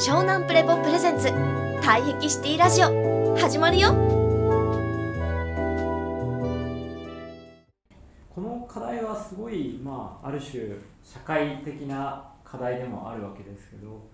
[0.00, 1.28] 湘南プレポプレゼンツ。
[1.82, 3.36] 退癖シティラジオ。
[3.36, 3.90] 始まるよ。
[8.34, 10.68] この課題はすごい、まあ、ある種
[11.04, 14.08] 社会的な課題でもあるわけですけど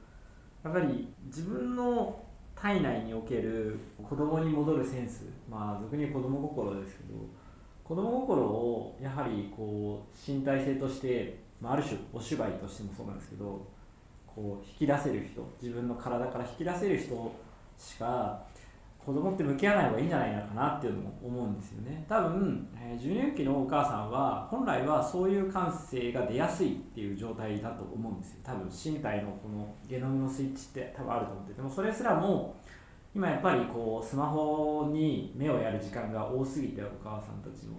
[0.65, 2.21] やっぱり自分の
[2.57, 7.15] 体内における子供に戻るセンスまあ俗に言う子供心ですけど
[7.85, 13.76] 子供心をやはりこう身体性として、まあ、ある種お芝居としてもそうなんですけど
[14.37, 17.33] こう引き出せる人自分の体から引き出せる人
[17.79, 18.45] しか
[19.07, 22.05] 子供って向き合わない方がいいんじゃないのかなっていうのも思うんですよね。
[22.09, 28.41] 多分、えー授乳期のお母さんは本来はそういう感性が出やすいっていう状態だと思うんですよ。
[28.43, 31.63] 多分身体のこのゲノムのスイッチって多分あると思ってて。
[31.63, 32.57] もそれすらも
[33.15, 37.79] 今やっぱりこうスマホに目をやる時間が多すぎてお母さんたちも。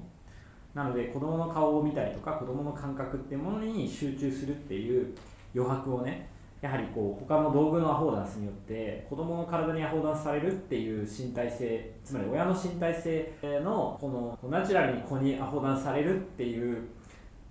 [0.73, 5.13] なので子供の顔を見たりとか子供の感覚ってものに集中するっていう
[5.53, 6.29] 余白をね
[6.61, 13.31] やはりこう他の道具のアフォーダンスによって子供の体にアフォーダンスされるっていう身体性つまり親の身体性
[13.63, 16.87] のこのナチュラルに子にアフォーダンスされるっていう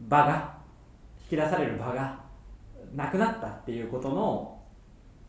[0.01, 0.57] 場が
[1.31, 2.21] 引き出される場が
[2.95, 4.59] なくなったっていうことの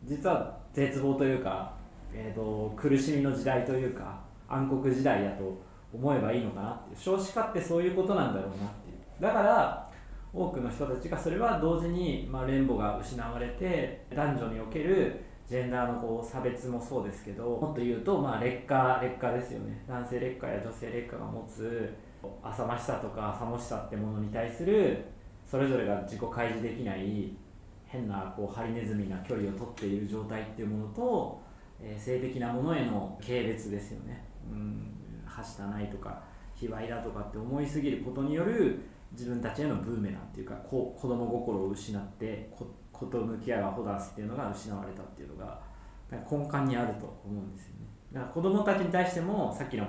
[0.04, 1.74] 実は絶望というか、
[2.12, 5.60] えー、と苦しみの時代というか暗黒時代だと
[5.92, 9.22] 思えばいいのかなって少子化ってそういうことなんだろうなっていう。
[9.22, 9.87] だから
[10.32, 19.82] 多くの人たちがそれは同時に、まあ、連母が失われて男女におけるジェンダーのこう差別もそうですけどもっと言うと、まあ、劣化劣化ですよね。
[19.88, 21.94] 男性劣化や女性劣化が持つ
[22.42, 25.04] 浅ましさとか浅もしさってものに対する
[25.46, 27.34] それぞれが自己開示できない
[27.86, 31.40] 変なこうハリネズミな距離を取っている状態っていうものと、
[31.80, 34.92] えー性的なものへの軽蔑ですよね、うん、
[35.24, 36.22] はしたないとか
[36.54, 38.80] 卑猥だとかって思いすぎることによる
[39.12, 42.50] 自分たちへのブーメランっていうかこ子供心を失って
[42.92, 45.60] 子と向き合うアホダンスっていうのが失われたっていうのが
[46.10, 47.86] 根幹にあると思うんですよね。
[48.12, 49.86] だから子供たちに対してもさっきの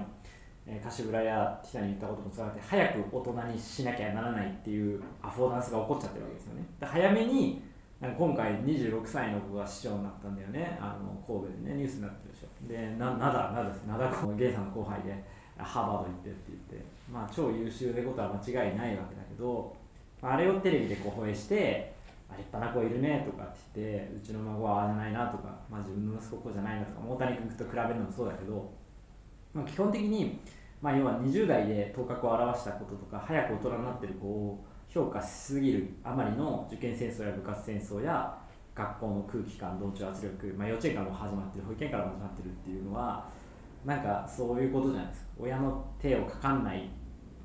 [0.65, 6.65] えー柏倉やティタに言ったこともつながって早く大人にしなきゃならないっていうアフォーダンスが起こっちゃってるわけですよね。
[6.79, 7.61] で早めに
[7.99, 10.77] なんか今回26歳の子が市長になったんだよね。
[10.79, 12.67] あの神戸でねニュースになってるでしょ。
[12.67, 13.81] でな灘灘です。
[13.87, 15.23] 灘子ゲイさんの後輩で
[15.57, 16.98] ハーバード行ってって言って。
[17.11, 19.75] まあ超優秀でことは間違いないわけだけど
[20.21, 21.93] まああれをテレビでこう放映して
[22.29, 28.71] あ立派な子いるねとかって言ってうちの孫はああじゃないなとか、まあ、自分の息子じゃないなとか大谷君と比べるのもそうだけど、
[29.53, 30.39] まあ、基本的に、
[30.81, 38.37] まあ、要は20代で頭角を現したこととか早く大人になってる子を評価しすぎるあまりの受験戦争や部活戦争や
[38.75, 43.27] 学校の空気感同調圧力、まあ、幼稚園からも始まってる保育園からも始まってるっていうのは
[43.85, 45.29] なんかそういうことじゃないですか。
[45.39, 46.89] 親の手をかかんない、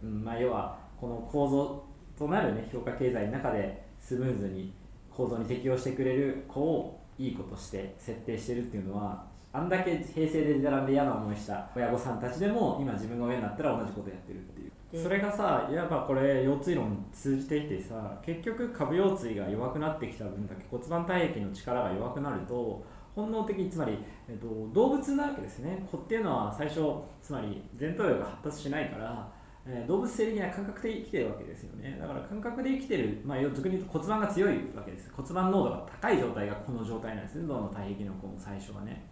[0.03, 1.84] うんまあ、要はこの構造
[2.19, 4.73] となる、ね、評価経済の中でスムーズに
[5.11, 14.73] 構造に適応してくれる子をいい子として設定してるっていうのはあんだけ平成で並んで嫌な思いした親御さんたちでも今自分が親になったら同じことやってるっていう。
[14.93, 23.98] でそれがさやっぱこれ腰椎論に通じてきてさ結局下部腰椎が弱くなってきた分だけ骨盤体液の力が弱くなると本能的つまり、
[24.28, 25.86] えっと、動物なわけですね。
[25.91, 26.80] 子っていうのは最初
[27.22, 29.28] つまり前頭葉が発達しないから、
[29.66, 31.97] えー動物性的な感覚で生きてるわけですよね。
[31.98, 35.10] だから感覚で生きてる、まあ、俗に言うと骨盤が強いわけです。
[35.14, 37.47] 骨盤濃度が高い状態がこの状態なんですね。
[37.47, 39.06] どの体液の子も最初はね。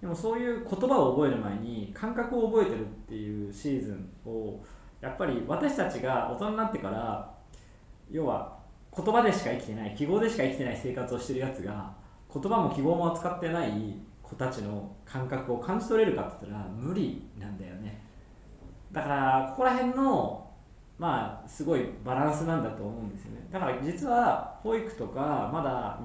[0.00, 4.62] でもそういう言葉を覚える前に感覚を覚えてるっていうシーズンを
[5.00, 7.34] やっぱり私たちが大人になってから
[8.10, 8.58] 要は
[8.94, 11.90] 言葉でしか生きてない記号でしか生きてない生活をしてるやつが
[12.34, 13.70] 言葉も記号も扱ってない
[14.22, 18.02] 子たちの感覚を感じ取れるかって言ったら無理なんだよね。
[18.90, 20.50] だからここら辺の
[20.98, 23.46] まあすごいバランスなんだと思うんですよね。
[23.52, 26.00] だから実は保育とかまだ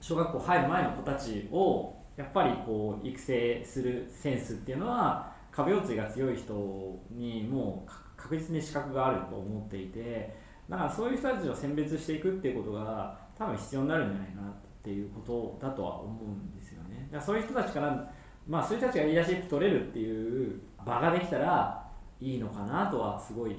[0.00, 10.36] 小学校入る前の子たちをやっぱりこう育成するセンスっていうのは壁腰椎が強い人にもう確実に資格があると思っていて
[10.68, 14.69] だからそういう人たちを選別していくっていうことが多分必要になるんじゃないかなと。
[14.80, 17.06] っていうことだとは思うんですよね。
[17.10, 18.12] だからそういう人たちから
[18.48, 21.86] まあそういう人たちがリーダーシップ取れるっていう場ができたら
[22.20, 23.56] いいのかなとはすごい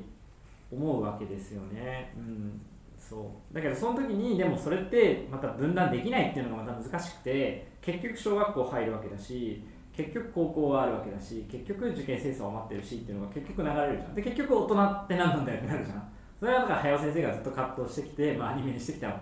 [0.71, 2.13] 思うわけですよね。
[2.17, 2.61] うん
[2.97, 3.53] そう。
[3.53, 9.63] だけどその時にでもそれってまた分断できないっていうのがまた難しくて結局小学校入るわけだし
[9.93, 14.15] 結局高校があるわけだし結局受験戦争は待ってるしっていうのが結局流れるじゃん。
[14.15, 16.11] で結局大人って何なんだよってなるじゃん。
[16.39, 19.21] それはだから早尾先生がずっと葛藤してきて、まあ、アニメにしてきた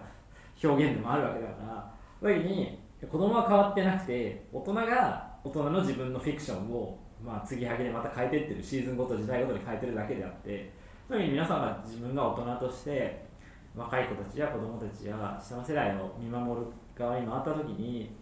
[0.64, 2.80] 表現でもあるわけだからその時に
[3.10, 10.72] 子供は変わってなくて大人が大人の自分のフィクションをまあ、継ぎはぎでまた変えてってるシーズンごと時代ごとに変えてるだけであって
[11.08, 13.26] そういうふうに皆さんが自分が大人として
[13.76, 16.68] 若い子たちや子供たちや下の世代を見守る
[16.98, 18.16] 側に回った時に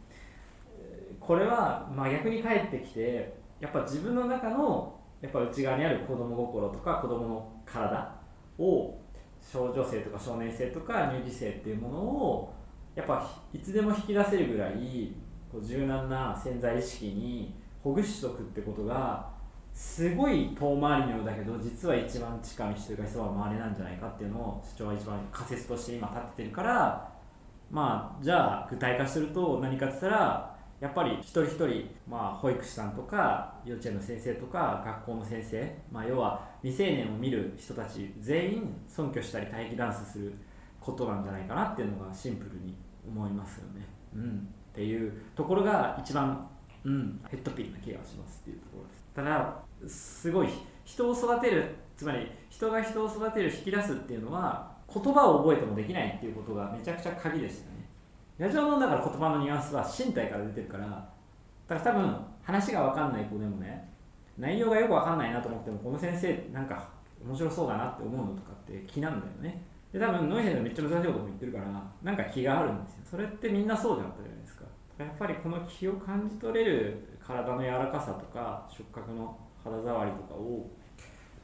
[1.19, 8.16] これは真逆に返ってきてやっぱ自分の中のやっぱ内側にある子供心とか子供の体
[8.57, 8.95] を
[9.50, 12.54] 少女性とか少年性とか乳児性っていうものを
[12.96, 15.14] やっぱいつでも引き出せるぐらい
[15.52, 19.30] こう柔軟な潜在意識にほぐしとくってことが
[19.74, 27.10] すごい遠回りのようだけど実は一番近道というか一番回れなんじゃないかっていうのを主張は一番仮説として今立ててるから
[27.70, 40.33] まあじゃあ具体化すると何かって言ったらやっぱり一人一人、まあ、保育士さんとか幼稚園の先生とか学校の先生、まあ、要は未成年を見る人たち全員尊敬したり待機ダンスする
[40.79, 42.75] ことなんじゃないかなっていうのがシンプルに
[43.07, 43.85] 思いますよね。
[44.15, 46.47] うん、っていうところが一番、
[46.83, 49.06] うん、ヘッドピンな気がしますっていうところです。
[49.15, 49.56] ただ
[49.88, 50.50] すごい
[50.85, 57.76] 人を育てるつまり人が人を育てる引き出すっていうのは言葉を覚えてもできないっていうことがめちゃくちゃ鍵でしたね。
[58.38, 63.89] ラジオのだから言葉のニュアンスは身体から出てるからだから多分話が分かんない子でもね
[64.38, 66.88] 内容がよく分かんないなと思ってもこの先生なんか
[67.25, 69.63] 面白そうだなって思うのとかって気なんだよね。
[69.92, 71.66] で多分ノイヘルめっちゃ難しいことも言ってるから
[72.04, 73.00] なんか気があるんですよ。
[73.12, 74.66] それってみんなそうじゃなかったじゃないですか。
[75.00, 80.69] やっぱりこの気を感じ取れる体の柔らかさとか触覚の肌触りとかを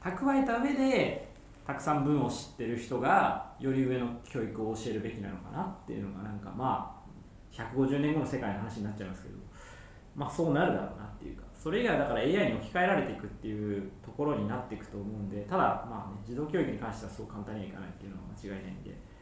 [0.00, 1.33] 蓄えた上で
[1.66, 9.34] たくさん文を知ってる人がより上の教育を教えるべきなのかなっていうのがなんかまあ150年後の世界の話になっちゃいますけど
[10.14, 19.14] まあそうなるだろうなっていうかそれ以外だから AI に置き換えられていくっていうところになっていくと思うんでただまあね児童教育に関してはそう簡単にはいかないっていうのは間違いないんで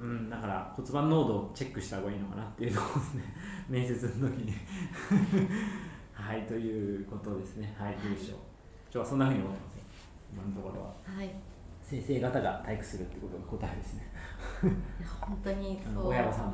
[0.00, 3.22] うんだから骨盤濃度をチェックした方がいいのかなっていうとこですね。
[3.68, 4.52] 面接の時に。
[6.12, 7.74] はいということですね。
[7.78, 9.83] はいどうでしょ今日はそんなふうに思ってます
[10.34, 10.94] 今のところは。
[11.16, 11.26] はい。
[11.26, 11.30] い
[11.82, 14.10] 先生方が体育するってことが答えですね。
[14.64, 15.92] や本当にあ そう。
[15.94, 16.52] の親御さんも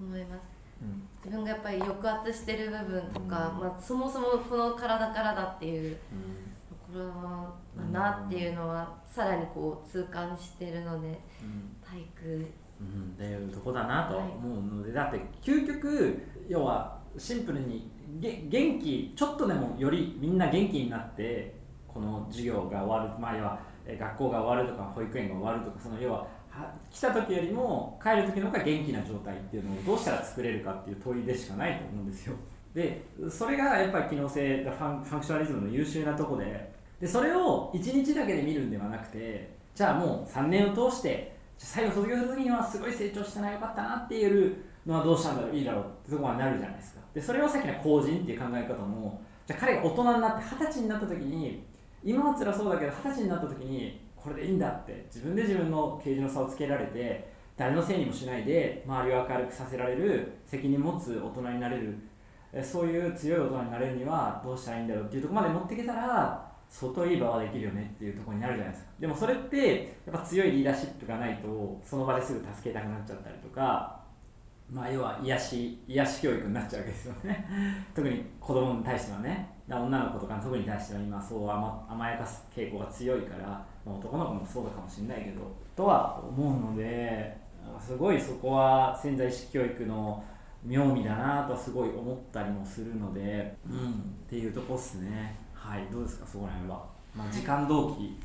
[0.00, 0.40] 思います。
[0.82, 1.08] うん。
[1.24, 3.60] 自分がやっぱり抑圧してる部分とか、うん。
[3.60, 6.54] まあ、そもそもこの体からだっていううん。
[6.68, 11.08] ところだなっていうのはさらにこう痛感してるので
[11.42, 11.76] うん。
[11.82, 12.50] 体育
[12.80, 17.88] うん、っていうとこだなと思うので、だって究極要はシンプルに
[18.18, 21.54] げ元気ちょっとでもよりみんな元気になって
[21.94, 26.26] この授業が終わるまあ要は学校が終わるとか保育園が終わるとかその要は
[26.90, 32.34] 来た時よりも帰る時の方が元気な状態っていうのをどうしたら作れるかっていう問いでしかないと思うんですよ。
[32.74, 36.74] でそれがやっぱり機能性ファンファンクショナリズムの優秀なとこで。
[37.00, 44.56] でそれを1日だけで見るんではなくてじゃあもう3年を通して最後卒業する時にはすごい成長したなよかったなっていう
[44.86, 47.00] のはどうしたんだろういいだろうってところになるじゃないですか。
[47.12, 51.64] でそれをさっきの後人っていう考え方もじゃあ彼が大人になって二十歳になった時に
[52.04, 61.96] 今は辛そうだけど二十歳になった時にこれでいいんだって自分で自分の啓示の差をつけられて誰のせいにもしないで周りを明るくさせられる責任持つ大人になれる
[62.62, 68.90] そういう強い大人になれるにはどうしたらいいんだろうっていうとこまで持っていけたら相当いい場はできるよねっていうとこになるじゃないですか。
[68.98, 74.03] でもそれってやっぱ強いリーダーシップがないとその場ですぐ助けたくなっちゃったりとか
[74.70, 77.46] まあ要は癒し癒し教育になっちゃうわけですよね。
[77.94, 79.54] 特に子供に対してはね。
[79.68, 83.48] だ女の子とか特に対しては今そう甘甘やかす傾向が強いから、
[83.84, 85.40] まあ、男の子もそうだかもしれないけど
[85.74, 87.34] とは思うので
[87.80, 90.22] すごいそこは潜在意識教育の
[90.62, 93.94] 妙味だなとすごい思ったりもするので、うん、っ
[94.28, 95.36] ていうとこっすね。
[95.54, 96.84] はいどうですかそこら辺は、
[97.16, 98.18] まあ、時間同期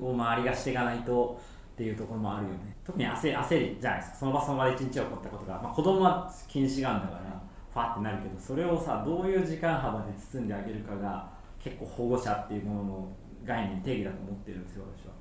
[0.00, 1.38] を周りがしていかないと
[1.80, 2.76] っていうところもあるよね。
[2.84, 4.16] 特に焦焦りじゃないですか。
[4.18, 11.26] その場その場で一日起こったことが、まあ、子供は禁止があるんだからファーってなるけどそれをさどういう時間幅で包んであげるかが
[11.58, 13.08] 結構保護者っていうものの
[13.46, 15.14] 概念定義だと思ってるんですよ私は。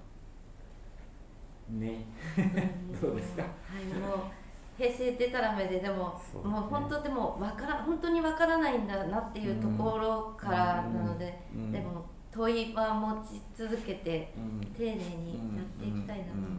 [1.79, 2.05] ね。
[3.01, 3.43] どうですか？
[3.43, 3.47] は
[3.79, 4.17] いもう
[4.77, 5.95] 平成でたらめででも、
[6.43, 6.49] ね。
[6.49, 11.71] もう本当でもわから本当にわからないんだなっていうところからなので、うん。
[11.71, 14.65] でも問いは持ち続けてうん。
[14.73, 14.97] 丁寧に
[15.55, 16.49] やっていきたいなと、うんうん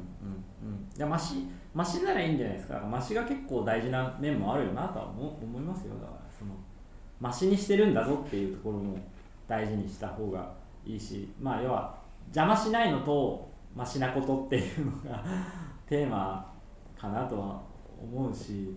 [0.63, 2.79] うんうんいやマシマシならいいんじゃないですか。
[2.81, 5.95] マシが結構大事な面もあるよなとは思思いますよ。
[5.95, 6.53] だからその
[7.21, 8.99] マシにしてるんだぞっていうところも
[9.47, 10.53] 大事にした方が
[10.85, 15.25] いいしまあ要は邪魔しないのとマシなことっていうのが
[15.87, 16.53] テーマ
[16.97, 17.61] かなとは
[18.01, 18.77] 思うし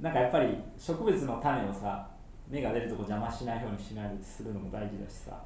[0.00, 2.08] なんかやっぱり植物の種をさ
[2.48, 5.42] 芽が出るとこ邪魔しないようにしないするのも大事だしさ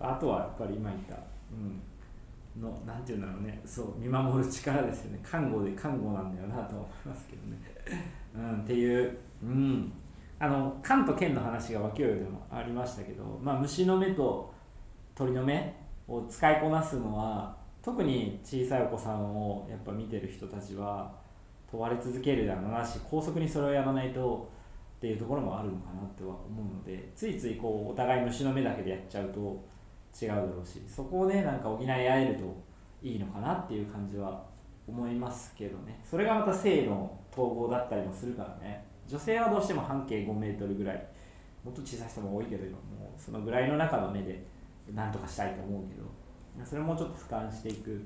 [0.00, 1.16] あとはやっぱり今言った、
[1.52, 3.60] うん、のなんていうんだろうね。
[3.64, 5.20] そう見守る力ですよね。
[5.22, 7.58] 看護で看護なんだよなと思いますけどね、
[8.34, 9.92] うん、っていう、うん、
[10.38, 14.52] あの缶と剣の話が脇よでもありましたけど、まあ、虫の目と
[15.14, 15.74] 鳥の目
[16.06, 21.12] を使いこなすのは特に小さいお子さんをやっぱ見てる人たちは
[21.70, 24.48] 問われ続けるだろうなし高速にそれをやらないと
[24.98, 29.64] っていうところもあるのかなっては思うのでついついこうお互い虫の目だけでやっちゃうと
[30.20, 32.42] 違うだろうしそこをねなんか補い合えると
[33.02, 34.44] いいのかなっていう感じは
[34.86, 36.00] 思いますけどね。
[36.02, 38.84] それがまた性の統合だったりもするからね。
[39.06, 41.06] 女性はどうしても半径5メートルぐらい
[41.64, 44.44] もっと小さい人も多いけど今もうそのぐらいの中の目で
[44.94, 46.02] 何とかしたいと思うけど
[46.64, 48.02] それもちょっと俯瞰していく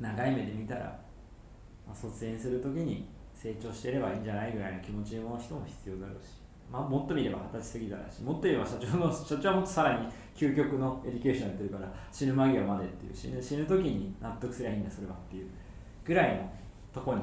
[0.00, 0.84] 長い目で見たら、
[1.86, 15.48] まあ、卒園する時に成長してればいいんじゃないぐらいの気持ちの人も必要だろうし、まあ、もっと見れば二十歳過ぎたらしもっと言えば社長の社長はもっとさらに究極のエデュケーションやってるから死ぬ間際までっていう死ぬ死ぬ時に納得すりゃいいんだそれはっていう
[16.04, 16.50] ぐらいの
[16.92, 17.22] とこに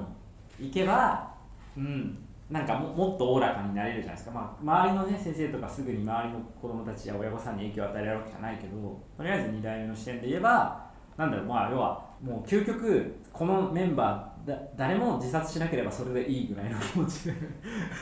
[0.67, 1.31] 行けば
[1.77, 2.17] うん
[2.49, 10.83] なんかももっとおおらかになれるじゃないですか、まあ、周りの、ね、先生とかすぐに周りの子供たちや親御さんに影響を与えられるわけじゃないけどとりあえず2代目の視点で言えば
[11.17, 17.33] なんだろうまあ要はもう究極このメンバーだ誰も自殺しなければそれでいいぐらいの気持ちで。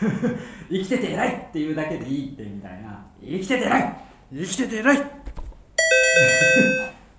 [0.69, 3.05] 生きてて偉いっていうだけでいいってみたいな。
[3.21, 3.95] 生きてて偉い。
[4.33, 4.97] 生きてて偉い。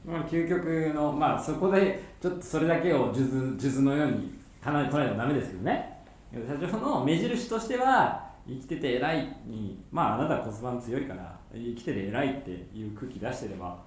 [0.05, 0.65] まあ究極
[0.95, 5.93] のまあそこでちょっとそれだけを数珠のように唱え唱えてもダメですけどね。
[6.33, 13.79] 社長の目印としては生きてて偉いにまああなたは骨盤強いから生きてて偉いっていう空気出してれば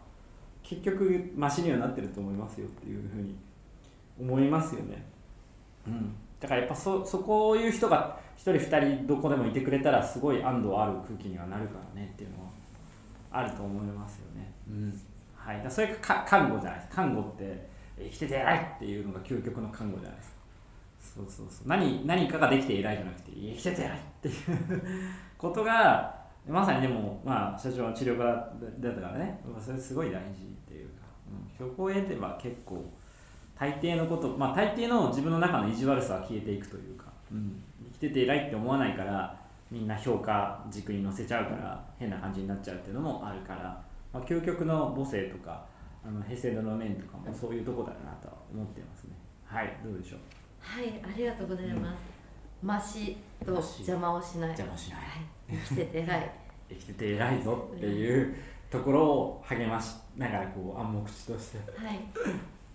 [0.62, 3.36] 結局マシにはなってると思いますよっていうふうに
[4.20, 5.15] 思いますよね
[5.88, 6.16] うん。
[6.40, 12.50] だからやっぱそそこういう人が1人2人どこでもいてくれたらすごい安堵ある空気にはなるからねっていうのは
[13.32, 14.52] あると思いますよね。
[14.70, 15.02] うん。
[15.36, 15.64] はい。
[15.64, 16.90] だそれがか看護じゃないです。
[16.90, 20.36] か看護って生きてて偉いっていうのが究極の看護じゃないですか。
[21.16, 21.68] そうそうそう。
[21.68, 24.36] 何何かができて偉いじゃなくて生きてて偉いっていう
[25.38, 29.40] ことがまさにでも、まあ、社長は治療家だったからね。
[29.60, 30.22] それすごい大事っ
[30.68, 31.06] ていうか、
[31.60, 32.86] うん、そこを得てば結構
[33.58, 39.36] 大抵のことまあ大抵の自分の中の意地悪さは消えていくというか、うん、生きてて偉いって思わないから
[39.72, 43.82] みんな評価軸に乗せちゃうから変な感じになっちゃうっていうのもあるから、
[44.14, 45.66] まあ、究極の母性とか
[46.06, 49.12] あの平成の路面とかもそういうとこだなとは思ってますね。
[49.46, 50.20] はいどうでしょう？
[50.60, 52.02] はいありがとうございます、
[52.62, 54.50] ましと邪魔をしない。
[54.50, 56.32] 邪魔をしない、はい、生きてて偉い。
[56.70, 58.36] 生きてて偉いぞっていう
[58.70, 61.58] ところを励ましながらこう暗黙知として。
[61.58, 62.00] はい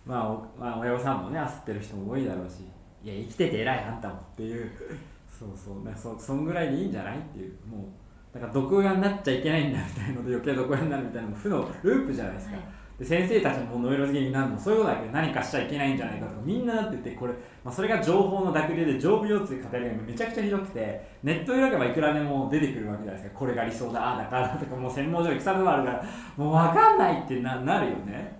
[0.04, 2.61] まあ、まあ親御さんもね焦ってる人も多いだろうし
[3.04, 4.71] いや生きてて偉いあんたもっていう。
[5.28, 5.85] そうそう。
[5.85, 7.52] ねそそんぐらいでいいんじゃないっていう。
[7.66, 12.64] もうだから毒親になっちゃいけないんだみたいので余計毒親になるみたいなのも負のループじゃないですか、はい。
[13.00, 17.33] で先生たちもノイローゼ気になるのそういうことだけど何かしちゃいけないんじゃないかとかみんななっててこれ、
[17.64, 23.38] まあ、それが情報の濁流で上部腰痛語りがめちゃくちゃひどくてネット開けばいくらでも出てくるわけじゃないですか。
[23.38, 26.04] これが理想だああだからとかもう専門書に腐るのあるから
[26.37, 28.39] もう分かんないってななるよね。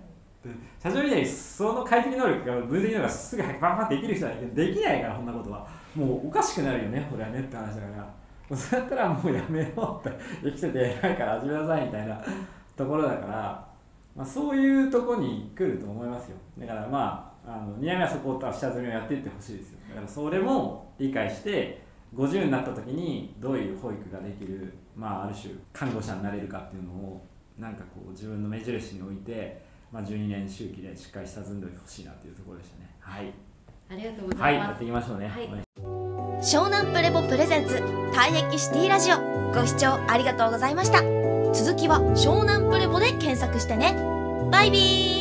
[0.81, 5.67] 社長みたいにその解析能力が分析能力がすぐバンバンってできる人はできないからそんなことは。
[5.95, 8.13] もうおかしくなるよねこれはねって話だか
[8.49, 8.57] ら。
[8.57, 10.19] そうやったらもうやめようって。
[10.43, 12.21] 生きてて偉いから始めなさいみたいな
[12.75, 13.71] ところだから
[14.15, 16.37] まあ、そういうとこに来ると思いますよ。
[16.59, 19.79] だからまああの宮目はそこを下積みをやっていってほしいですよ。
[19.89, 21.81] だからそれも理解して
[22.13, 27.25] 50になった時にどういう保育ができる、まあ、ある種看護者になれるかっていうのを
[27.57, 32.89] なんかこう自分の目印に置いて、まあ、12年周期でしっかり下積んでほしいなというところでしたね。
[32.99, 33.33] はい、
[33.89, 35.45] ありがとうごはい、ざいます、やっていきましょうね、はい。
[35.45, 35.61] お願い
[36.43, 37.75] し湘南プレボプレゼンツ
[38.13, 39.17] 退役シティラジオ。
[39.53, 41.01] ご視聴ありがとうございました。
[41.53, 43.95] 続きは湘南プレボで検索してね。
[44.49, 45.20] バイビー